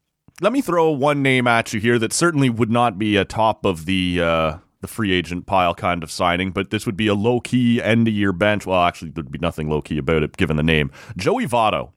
[0.41, 3.65] let me throw one name at you here that certainly would not be a top
[3.65, 7.15] of the uh, the free agent pile kind of signing, but this would be a
[7.15, 8.67] low key end of year bench.
[8.67, 10.91] Well, actually, there'd be nothing low key about it given the name.
[11.17, 11.93] Joey Votto.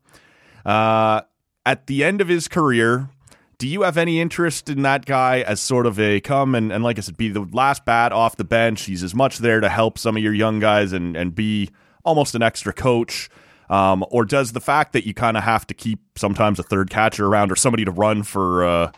[0.63, 1.21] Uh,
[1.65, 3.10] at the end of his career,
[3.58, 6.84] do you have any interest in that guy as sort of a come and, and
[6.84, 8.84] like I said, be the last bat off the bench?
[8.84, 11.69] He's as much there to help some of your young guys and, and be
[12.04, 13.30] almost an extra coach.
[13.69, 16.89] Um, or does the fact that you kind of have to keep sometimes a third
[16.89, 18.91] catcher around or somebody to run for uh,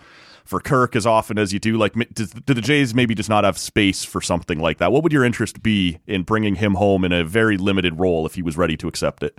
[0.48, 3.44] for Kirk as often as you do, like does, do the Jays maybe just not
[3.44, 4.92] have space for something like that?
[4.92, 8.36] What would your interest be in bringing him home in a very limited role if
[8.36, 9.38] he was ready to accept it?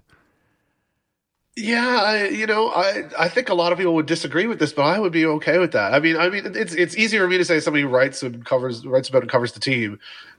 [1.56, 4.72] Yeah, I, you know, I I think a lot of people would disagree with this,
[4.72, 5.92] but I would be okay with that.
[5.92, 8.86] I mean, I mean, it's it's easier for me to say somebody writes and covers
[8.86, 9.98] writes about and covers the team.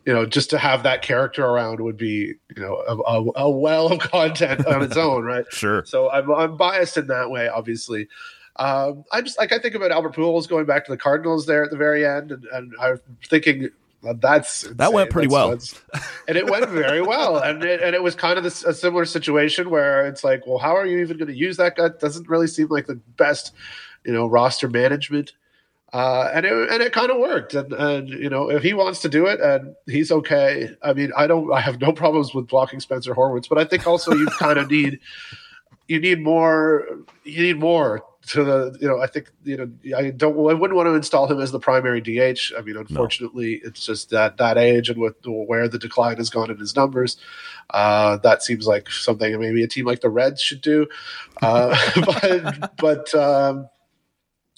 [0.09, 3.49] You know, just to have that character around would be you know a, a, a
[3.51, 5.45] well of content on its own, right?
[5.51, 5.85] Sure.
[5.85, 8.07] So I'm I'm biased in that way, obviously.
[8.55, 11.63] Um, I just like I think about Albert Pujols going back to the Cardinals there
[11.63, 13.69] at the very end, and, and I'm thinking
[14.01, 15.49] that's That went pretty That's- well.
[15.91, 18.73] that's- and it went very well, and it, and it was kind of this, a
[18.73, 21.89] similar situation where it's like, well, how are you even going to use that guy?
[21.99, 23.53] Doesn't really seem like the best,
[24.05, 25.33] you know, roster management.
[25.91, 29.01] Uh, and it and it kind of worked, and and you know if he wants
[29.01, 30.69] to do it and he's okay.
[30.83, 33.87] I mean, I don't, I have no problems with blocking Spencer Horwitz, but I think
[33.87, 34.99] also you kind of need
[35.87, 36.85] you need more
[37.23, 40.75] you need more to the you know i think you know i don't i wouldn't
[40.75, 44.57] want to install him as the primary dh i mean unfortunately it's just that that
[44.57, 47.17] age and with where the decline has gone in his numbers
[47.71, 50.87] uh that seems like something maybe a team like the reds should do.
[51.41, 51.75] Uh
[52.05, 53.69] but but um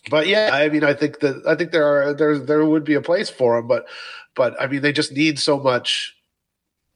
[0.10, 2.96] but yeah i mean i think that i think there are there there would be
[2.96, 3.88] a place for him but
[4.36, 6.16] but i mean they just need so much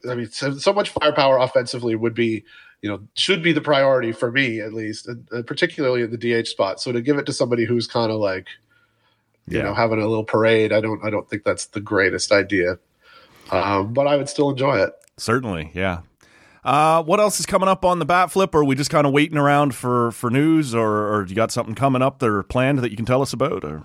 [0.09, 2.43] i mean so, so much firepower offensively would be
[2.81, 6.17] you know, should be the priority for me at least, and, and particularly in the
[6.43, 6.79] DH spot.
[6.79, 8.47] So to give it to somebody who's kind of like,
[9.47, 9.63] you Yeah.
[9.63, 12.77] know, having a little parade, I don't, I don't think that's the greatest idea.
[13.49, 14.93] Um, but I would still enjoy it.
[15.17, 16.01] Certainly, yeah.
[16.65, 18.53] Uh, what else is coming up on the bat flip?
[18.55, 21.51] Or are we just kind of waiting around for, for news, or, or you got
[21.51, 23.63] something coming up that are planned that you can tell us about?
[23.63, 23.83] Or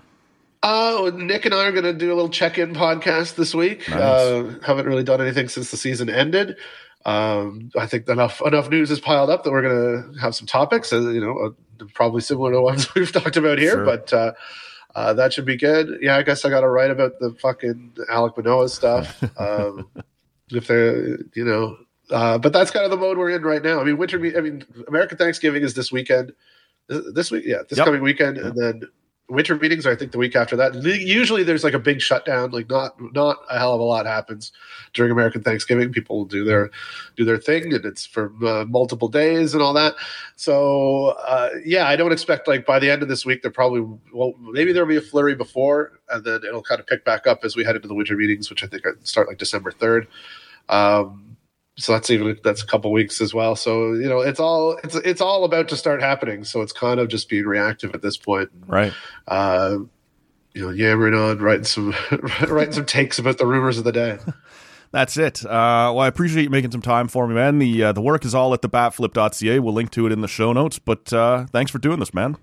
[0.63, 3.87] Uh, Nick and I are going to do a little check-in podcast this week.
[3.87, 3.99] Nice.
[3.99, 6.57] Uh, haven't really done anything since the season ended.
[7.05, 10.45] Um, I think enough enough news is piled up that we're going to have some
[10.47, 10.91] topics.
[10.93, 11.35] Uh, you know,
[11.79, 13.85] uh, probably similar to ones we've talked about here, Sure.
[13.85, 14.33] but uh,
[14.95, 15.97] uh, that should be good.
[16.01, 19.23] Yeah, I guess I got to write about the fucking Alek Manoah stuff.
[19.37, 19.87] Um,
[20.51, 21.77] if they're, you know,
[22.11, 23.79] uh, but that's kind of the mode we're in right now.
[23.79, 24.17] I mean, winter.
[24.37, 26.33] I mean, American Thanksgiving is this weekend.
[26.87, 27.85] This week, yeah, this Yep.
[27.85, 28.81] coming weekend, and then
[29.31, 30.75] winter meetings are I think the week after that.
[30.83, 34.51] Usually there's like a big shutdown, like not not a hell of a lot happens
[34.93, 35.91] during American Thanksgiving.
[35.91, 36.69] People will do their
[37.15, 39.95] do their thing, and it's for uh, multiple days and all that.
[40.35, 43.81] So uh, yeah, I don't expect like by the end of this week there probably
[44.13, 47.45] well maybe there'll be a flurry before, and then it'll kind of pick back up
[47.45, 50.07] as we head into the winter meetings, which I think start like December third.
[50.67, 51.37] Um,
[51.77, 53.55] so that's even that's a couple weeks as well.
[53.55, 56.43] So you know, it's all it's it's all about to start happening.
[56.43, 58.49] So it's kind of just being reactive at this point.
[58.67, 58.93] right?
[59.27, 59.79] Uh,
[60.53, 61.95] you know, yammering on, writing some
[62.47, 64.17] writing some takes about the rumors of the day.
[64.91, 65.45] That's it.
[65.45, 67.59] Uh, well, I appreciate you making some time for me, man.
[67.59, 69.59] The uh, the work is all at thebatflip.ca.
[69.59, 70.79] We'll link to it in the show notes.
[70.79, 72.35] But uh, thanks for doing this, man.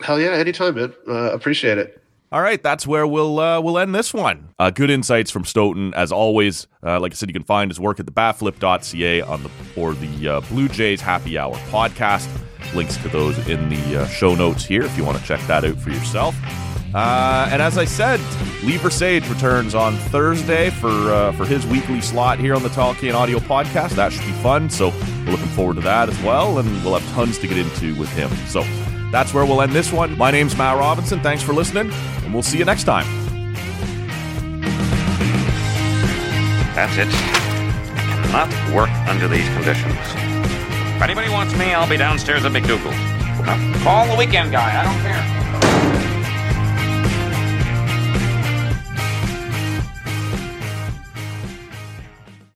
[0.00, 0.94] Hell yeah, anytime, man.
[1.08, 2.00] Uh, appreciate it.
[2.30, 4.50] All right, that's where we'll uh, we'll end this one.
[4.58, 6.66] Uh, good insights from Stoeten, as always.
[6.84, 10.28] Uh, like I said, you can find his work at thebatflip.ca on the or the
[10.28, 12.28] uh, Blue Jays Happy Hour podcast.
[12.74, 15.64] Links to those in the uh, show notes here if you want to check that
[15.64, 16.36] out for yourself.
[16.94, 18.20] Uh, and as I said,
[18.62, 23.38] Lever Sage returns on Thursday for for his weekly slot here on the Can Audio
[23.38, 23.92] Podcast.
[23.92, 24.68] That should be fun.
[24.68, 24.90] So
[25.24, 28.10] we're looking forward to that as well, and we'll have tons to get into with
[28.10, 28.28] him.
[28.48, 28.64] So
[29.10, 30.16] that's where we'll end this one.
[30.16, 31.20] My name's Matt Robinson.
[31.20, 31.90] Thanks for listening,
[32.24, 33.06] and we'll see you next time.
[36.74, 37.08] That's it.
[38.30, 39.96] Cannot work under these conditions.
[40.96, 42.92] If anybody wants me, I'll be downstairs at McDougal.
[43.82, 44.80] Call the weekend guy.
[44.80, 45.47] I don't care.